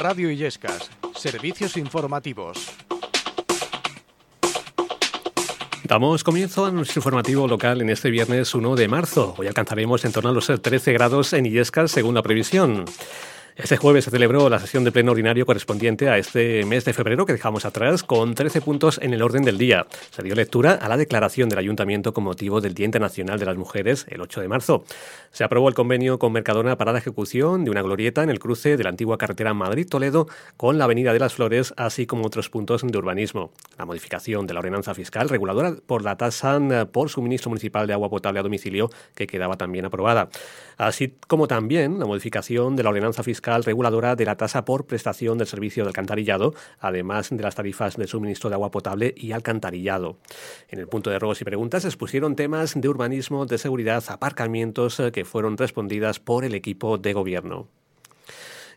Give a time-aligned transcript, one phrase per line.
[0.00, 2.70] Radio Illescas, servicios informativos.
[5.84, 9.34] Damos comienzo a nuestro informativo local en este viernes 1 de marzo.
[9.36, 12.86] Hoy alcanzaremos en torno a los 13 grados en Illescas según la previsión.
[13.62, 17.26] Este jueves se celebró la sesión de pleno ordinario correspondiente a este mes de febrero
[17.26, 19.86] que dejamos atrás, con 13 puntos en el orden del día.
[20.10, 23.58] Se dio lectura a la declaración del Ayuntamiento con motivo del Día Internacional de las
[23.58, 24.84] Mujeres el 8 de marzo.
[25.30, 28.78] Se aprobó el convenio con Mercadona para la ejecución de una glorieta en el cruce
[28.78, 32.82] de la antigua carretera Madrid-Toledo con la Avenida de las Flores, así como otros puntos
[32.82, 33.52] de urbanismo.
[33.76, 36.58] La modificación de la ordenanza fiscal reguladora por la tasa
[36.90, 40.30] por suministro municipal de agua potable a domicilio, que quedaba también aprobada.
[40.78, 45.38] Así como también la modificación de la ordenanza fiscal reguladora de la tasa por prestación
[45.38, 50.18] del servicio de alcantarillado, además de las tarifas de suministro de agua potable y alcantarillado.
[50.68, 55.12] En el punto de ruegos y preguntas expusieron temas de urbanismo, de seguridad, aparcamientos eh,
[55.12, 57.79] que fueron respondidas por el equipo de gobierno.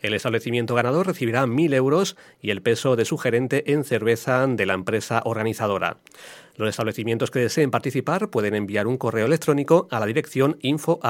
[0.00, 4.66] El establecimiento ganador recibirá 1.000 euros y el peso de su gerente en cerveza de
[4.66, 5.98] la empresa organizadora.
[6.56, 11.00] Los establecimientos que deseen participar pueden enviar un correo electrónico a la dirección info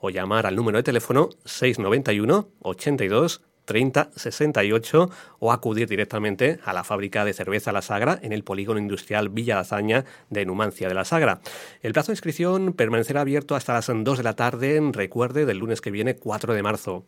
[0.00, 6.84] o llamar al número de teléfono 691 82 30 68 o acudir directamente a la
[6.84, 11.04] fábrica de cerveza La Sagra en el polígono industrial Villa Lazaña de Numancia de la
[11.04, 11.40] Sagra.
[11.82, 15.82] El plazo de inscripción permanecerá abierto hasta las 2 de la tarde, recuerde, del lunes
[15.82, 17.04] que viene 4 de marzo.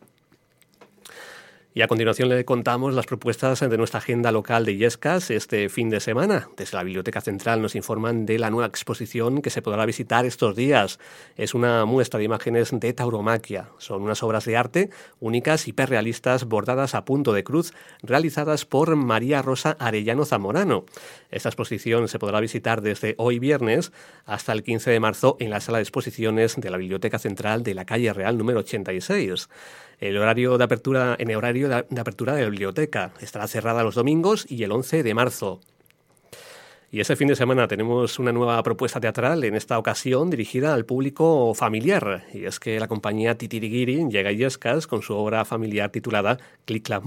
[1.73, 5.89] Y a continuación le contamos las propuestas de nuestra agenda local de Illescas este fin
[5.89, 6.49] de semana.
[6.57, 10.53] Desde la Biblioteca Central nos informan de la nueva exposición que se podrá visitar estos
[10.53, 10.99] días.
[11.37, 13.69] Es una muestra de imágenes de tauromaquia.
[13.77, 14.89] Son unas obras de arte
[15.21, 17.73] únicas, hiperrealistas, bordadas a punto de cruz,
[18.03, 20.83] realizadas por María Rosa Arellano Zamorano.
[21.29, 23.93] Esta exposición se podrá visitar desde hoy viernes
[24.25, 27.75] hasta el 15 de marzo en la sala de exposiciones de la Biblioteca Central de
[27.75, 29.47] la calle Real número 86.
[30.01, 33.93] El horario de apertura, en el horario de, apertura de la biblioteca estará cerrada los
[33.93, 35.61] domingos y el 11 de marzo.
[36.89, 40.85] Y ese fin de semana tenemos una nueva propuesta teatral, en esta ocasión dirigida al
[40.85, 42.25] público familiar.
[42.33, 46.83] Y es que la compañía Titirigiri llega a Yescas con su obra familiar titulada Click
[46.83, 47.03] Clap.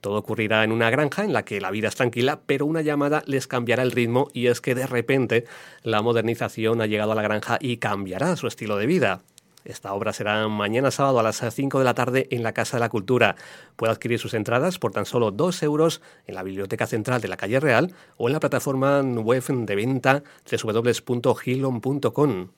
[0.00, 3.22] Todo ocurrirá en una granja en la que la vida es tranquila, pero una llamada
[3.26, 5.44] les cambiará el ritmo y es que de repente
[5.82, 9.22] la modernización ha llegado a la granja y cambiará su estilo de vida.
[9.64, 12.80] Esta obra será mañana sábado a las 5 de la tarde en la Casa de
[12.80, 13.36] la Cultura.
[13.76, 17.36] Puede adquirir sus entradas por tan solo 2 euros en la Biblioteca Central de la
[17.36, 22.48] Calle Real o en la plataforma web de venta www.hilon.com.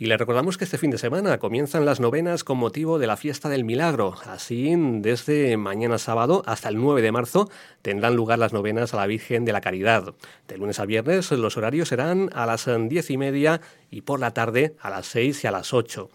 [0.00, 3.16] Y le recordamos que este fin de semana comienzan las novenas con motivo de la
[3.16, 4.14] fiesta del milagro.
[4.26, 7.50] Así, desde mañana sábado hasta el 9 de marzo
[7.82, 10.14] tendrán lugar las novenas a la Virgen de la Caridad.
[10.46, 13.60] De lunes a viernes los horarios serán a las 10 y media
[13.90, 16.08] y por la tarde a las 6 y a las 8.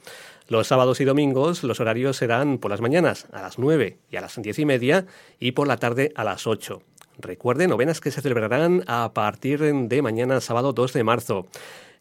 [0.48, 4.22] Los sábados y domingos los horarios serán por las mañanas a las 9 y a
[4.22, 5.06] las 10 y media
[5.42, 6.82] y por la tarde a las 8.
[7.20, 11.48] Recuerden, novenas que se celebrarán a partir de mañana sábado 2 de marzo.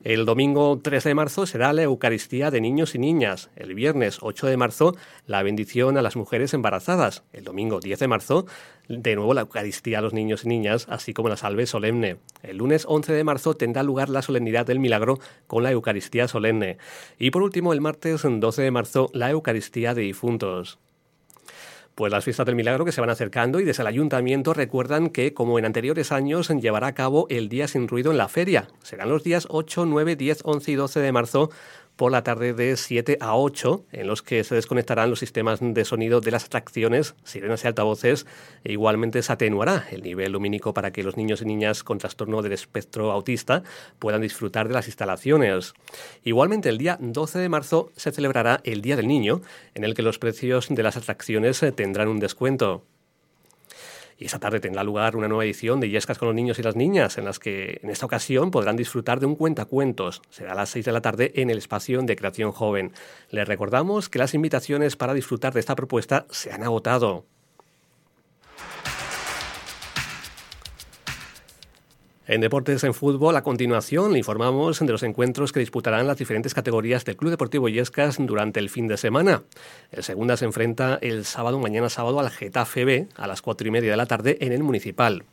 [0.04, 3.50] El domingo 13 de marzo será la Eucaristía de niños y niñas.
[3.54, 4.96] El viernes 8 de marzo,
[5.28, 7.22] la bendición a las mujeres embarazadas.
[7.32, 8.46] El domingo 10 de marzo,
[8.88, 12.16] de nuevo la Eucaristía a los niños y niñas, así como la salve solemne.
[12.42, 16.78] El lunes 11 de marzo tendrá lugar la solemnidad del milagro con la Eucaristía solemne.
[17.16, 20.80] Y por último, el martes 12 de marzo, la Eucaristía de difuntos.
[22.02, 25.34] Pues las fiestas del milagro que se van acercando y desde el ayuntamiento recuerdan que,
[25.34, 28.66] como en anteriores años, llevará a cabo el Día sin Ruido en la feria.
[28.82, 31.50] Serán los días 8, 9, 10, 11 y 12 de marzo
[31.96, 35.84] por la tarde de 7 a 8, en los que se desconectarán los sistemas de
[35.84, 38.26] sonido de las atracciones, sirenas y altavoces,
[38.64, 42.42] e igualmente se atenuará el nivel lumínico para que los niños y niñas con trastorno
[42.42, 43.62] del espectro autista
[43.98, 45.74] puedan disfrutar de las instalaciones.
[46.24, 49.42] Igualmente, el día 12 de marzo se celebrará el Día del Niño,
[49.74, 52.84] en el que los precios de las atracciones tendrán un descuento.
[54.22, 56.76] Y esa tarde tendrá lugar una nueva edición de Yescas con los niños y las
[56.76, 60.22] niñas, en las que en esta ocasión podrán disfrutar de un cuentacuentos.
[60.30, 62.92] Será a las 6 de la tarde en el espacio de Creación Joven.
[63.30, 67.26] Les recordamos que las invitaciones para disfrutar de esta propuesta se han agotado.
[72.32, 76.54] En deportes en fútbol, a continuación le informamos de los encuentros que disputarán las diferentes
[76.54, 79.42] categorías del Club Deportivo Yescas durante el fin de semana.
[79.90, 83.70] El segunda se enfrenta el sábado, mañana sábado, al Getafe B a las cuatro y
[83.70, 85.24] media de la tarde en el Municipal.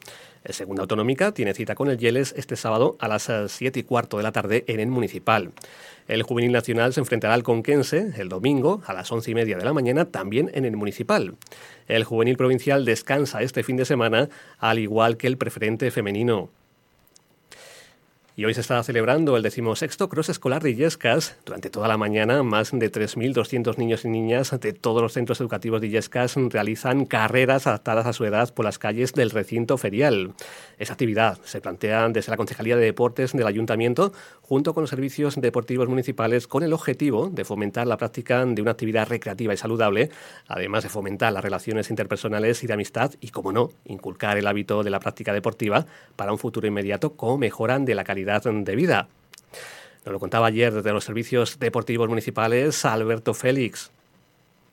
[0.43, 4.17] El segunda autonómica tiene cita con el Yeles este sábado a las siete y cuarto
[4.17, 5.53] de la tarde en el Municipal.
[6.09, 9.63] El Juvenil Nacional se enfrentará al Conquense el domingo a las once y media de
[9.63, 11.35] la mañana también en el Municipal.
[11.87, 16.49] El Juvenil Provincial descansa este fin de semana al igual que el preferente femenino.
[18.39, 21.36] Y hoy se está celebrando el decimosexto Cross Escolar de Illescas.
[21.45, 25.81] Durante toda la mañana, más de 3.200 niños y niñas de todos los centros educativos
[25.81, 30.36] de Illescas realizan carreras adaptadas a su edad por las calles del recinto ferial.
[30.77, 35.35] Esa actividad se plantea desde la Concejalía de Deportes del Ayuntamiento, junto con los servicios
[35.35, 40.12] deportivos municipales, con el objetivo de fomentar la práctica de una actividad recreativa y saludable,
[40.47, 44.81] además de fomentar las relaciones interpersonales y de amistad y, como no, inculcar el hábito
[44.81, 45.85] de la práctica deportiva
[46.15, 48.28] para un futuro inmediato como mejoran de la calidad
[48.65, 49.07] de vida.
[50.05, 53.91] Nos lo contaba ayer desde los servicios deportivos municipales Alberto Félix.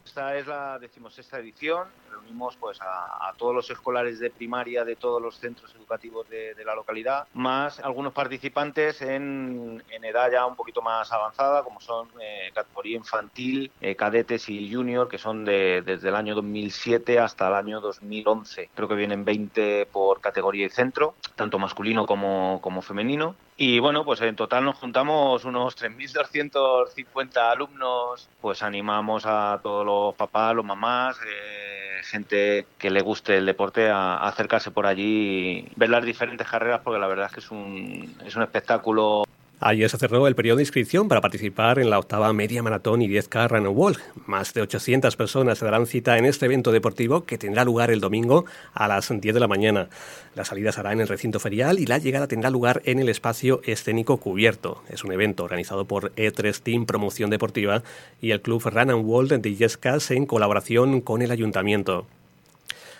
[0.04, 1.88] Esta es la decimosexta edición.
[2.10, 6.74] Reunimos pues a, todos los escolares de primaria de todos los centros educativos de, la
[6.74, 12.96] localidad, más algunos participantes en, edad ya un poquito más avanzada, como son eh, categoría
[12.96, 17.80] infantil, eh, cadetes y junior, que son de, desde el año 2007 hasta el año
[17.80, 18.70] 2011.
[18.74, 23.34] Creo que vienen 20 por categoría y centro, tanto masculino como femenino.
[23.58, 30.14] Y bueno, pues en total nos juntamos unos 3.250 alumnos, pues animamos a todos los
[30.14, 35.88] papás, los mamás, eh, gente que le guste el deporte a, acercarse por allí ver
[35.88, 39.24] las diferentes carreras porque la verdad es que es un, es un espectáculo
[39.58, 43.08] Ayer se cerró el periodo de inscripción para participar en la octava media maratón y
[43.08, 43.98] 10K Run Walk.
[44.26, 48.00] Más de 800 personas se darán cita en este evento deportivo que tendrá lugar el
[48.00, 48.44] domingo
[48.74, 49.88] a las 10 de la mañana.
[50.34, 53.62] La salida será en el recinto ferial y la llegada tendrá lugar en el espacio
[53.64, 54.82] escénico cubierto.
[54.90, 57.82] Es un evento organizado por E3 Team Promoción Deportiva
[58.20, 62.06] y el club Run and Walk de Yescas en colaboración con el ayuntamiento.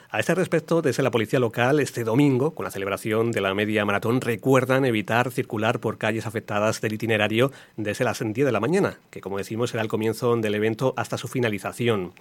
[0.09, 3.85] A este respecto, desde la policía local, este domingo, con la celebración de la media
[3.85, 9.01] maratón, recuerdan evitar circular por calles afectadas del itinerario desde las 10 de la mañana,
[9.11, 12.13] que como decimos será el comienzo del evento hasta su finalización.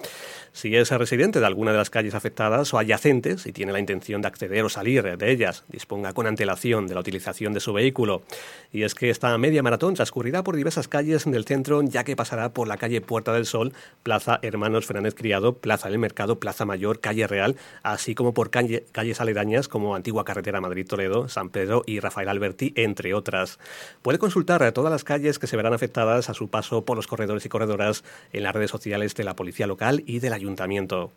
[0.51, 4.21] Si es residente de alguna de las calles afectadas o adyacentes y tiene la intención
[4.21, 8.23] de acceder o salir de ellas, disponga con antelación de la utilización de su vehículo.
[8.71, 12.51] Y es que esta media maratón transcurrirá por diversas calles del centro, ya que pasará
[12.51, 16.99] por la calle Puerta del Sol, Plaza Hermanos Fernández Criado, Plaza del Mercado, Plaza Mayor,
[16.99, 22.29] Calle Real, así como por calles aledañas como Antigua Carretera Madrid-Toledo, San Pedro y Rafael
[22.29, 23.59] Alberti, entre otras.
[24.01, 27.45] Puede consultar todas las calles que se verán afectadas a su paso por los corredores
[27.45, 31.11] y corredoras en las redes sociales de la Policía Local y del Ayuntamiento.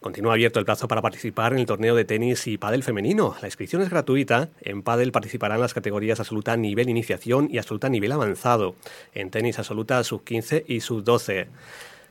[0.00, 3.36] Continúa abierto el plazo para participar en el torneo de tenis y pádel femenino.
[3.42, 4.48] La inscripción es gratuita.
[4.62, 8.74] En pádel participarán las categorías absoluta nivel iniciación y absoluta nivel avanzado.
[9.14, 11.48] En tenis absoluta sub 15 y sub 12.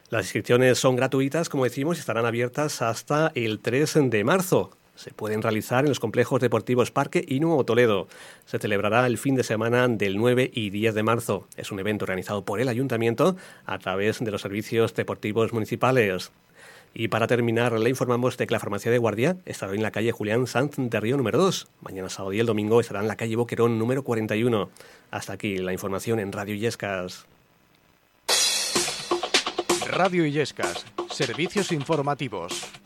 [0.09, 4.71] Las inscripciones son gratuitas, como decimos, y estarán abiertas hasta el 3 de marzo.
[4.95, 8.07] Se pueden realizar en los complejos deportivos Parque y Nuevo Toledo.
[8.45, 11.47] Se celebrará el fin de semana del 9 y 10 de marzo.
[11.57, 13.37] Es un evento organizado por el Ayuntamiento
[13.67, 16.31] a través de los servicios deportivos municipales.
[16.95, 20.11] Y para terminar, le informamos de que la farmacia de guardia estará en la calle
[20.11, 21.67] Julián Sanz de Río número 2.
[21.81, 24.71] Mañana sábado y el domingo estará en la calle Boquerón número 41.
[25.11, 27.27] Hasta aquí la información en Radio Yescas.
[29.89, 32.78] Radio Illescas, servicios informativos.